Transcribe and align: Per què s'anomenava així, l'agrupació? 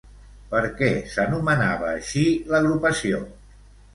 Per 0.53 0.61
què 0.79 0.87
s'anomenava 1.15 1.91
així, 1.91 2.23
l'agrupació? 2.53 3.21